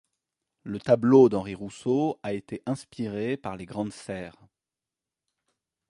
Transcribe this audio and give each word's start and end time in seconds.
Le 0.63 0.79
tableau 0.79 1.29
d'Henri 1.29 1.53
Rousseau 1.53 2.19
a 2.23 2.33
été 2.33 2.63
inspiré 2.65 3.37
par 3.37 3.55
les 3.55 3.67
grandes 3.67 3.93
serres. 3.93 4.47